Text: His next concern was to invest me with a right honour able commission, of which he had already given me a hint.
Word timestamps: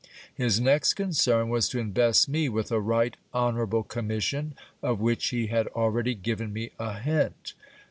His 0.33 0.59
next 0.59 0.95
concern 0.95 1.49
was 1.49 1.69
to 1.69 1.79
invest 1.79 2.27
me 2.27 2.49
with 2.49 2.71
a 2.71 2.79
right 2.79 3.15
honour 3.35 3.65
able 3.65 3.83
commission, 3.83 4.55
of 4.81 4.99
which 4.99 5.27
he 5.27 5.45
had 5.45 5.67
already 5.67 6.15
given 6.15 6.51
me 6.51 6.71
a 6.79 6.97
hint. 6.97 7.53